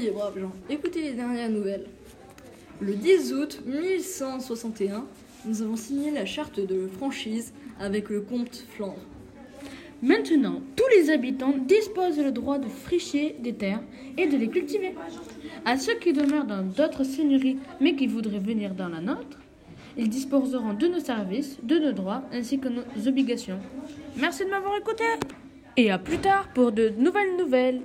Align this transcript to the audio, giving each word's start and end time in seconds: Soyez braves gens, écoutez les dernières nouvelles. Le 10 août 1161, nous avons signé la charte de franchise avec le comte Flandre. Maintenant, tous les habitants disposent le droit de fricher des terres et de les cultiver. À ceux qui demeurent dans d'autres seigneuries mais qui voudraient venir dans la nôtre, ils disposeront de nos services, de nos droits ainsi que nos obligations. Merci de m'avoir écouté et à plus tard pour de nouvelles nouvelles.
Soyez 0.00 0.14
braves 0.14 0.40
gens, 0.40 0.52
écoutez 0.70 1.02
les 1.02 1.12
dernières 1.12 1.50
nouvelles. 1.50 1.84
Le 2.80 2.94
10 2.94 3.34
août 3.34 3.60
1161, 3.66 5.04
nous 5.44 5.60
avons 5.60 5.76
signé 5.76 6.10
la 6.10 6.24
charte 6.24 6.58
de 6.58 6.86
franchise 6.86 7.52
avec 7.78 8.08
le 8.08 8.22
comte 8.22 8.64
Flandre. 8.74 8.96
Maintenant, 10.00 10.62
tous 10.74 10.88
les 10.96 11.10
habitants 11.10 11.52
disposent 11.68 12.18
le 12.18 12.32
droit 12.32 12.56
de 12.56 12.68
fricher 12.68 13.36
des 13.40 13.52
terres 13.52 13.82
et 14.16 14.26
de 14.26 14.38
les 14.38 14.48
cultiver. 14.48 14.94
À 15.66 15.76
ceux 15.76 15.98
qui 15.98 16.14
demeurent 16.14 16.46
dans 16.46 16.62
d'autres 16.62 17.04
seigneuries 17.04 17.58
mais 17.78 17.94
qui 17.94 18.06
voudraient 18.06 18.38
venir 18.38 18.74
dans 18.74 18.88
la 18.88 19.02
nôtre, 19.02 19.38
ils 19.98 20.08
disposeront 20.08 20.72
de 20.72 20.86
nos 20.86 21.00
services, 21.00 21.58
de 21.62 21.78
nos 21.78 21.92
droits 21.92 22.22
ainsi 22.32 22.58
que 22.58 22.68
nos 22.68 23.06
obligations. 23.06 23.58
Merci 24.16 24.46
de 24.46 24.50
m'avoir 24.50 24.78
écouté 24.78 25.04
et 25.76 25.90
à 25.90 25.98
plus 25.98 26.18
tard 26.18 26.48
pour 26.54 26.72
de 26.72 26.88
nouvelles 26.96 27.36
nouvelles. 27.36 27.82